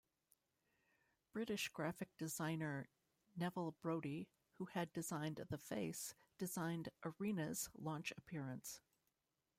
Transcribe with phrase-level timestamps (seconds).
[1.31, 2.89] British graphic designer
[3.37, 8.81] Neville Brody, who had designed "The Face," designed "Arena's" launch appearance.